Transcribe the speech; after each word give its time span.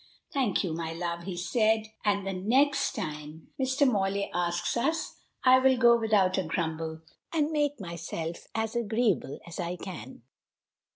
"Thank 0.33 0.63
you, 0.63 0.73
my 0.73 0.93
love," 0.93 1.25
he 1.25 1.37
said; 1.37 1.89
"and 2.03 2.25
the 2.25 2.33
next 2.33 2.93
time 2.95 3.49
Mr. 3.59 3.87
Morley 3.87 4.31
asks 4.33 4.75
us 4.75 5.19
I 5.43 5.59
will 5.59 5.77
go 5.77 5.95
without 5.95 6.39
a 6.39 6.43
grumble, 6.43 7.01
and 7.31 7.51
make 7.51 7.79
myself 7.79 8.47
as 8.55 8.75
agreeable 8.75 9.39
as 9.45 9.59
I 9.59 9.75
can." 9.75 10.23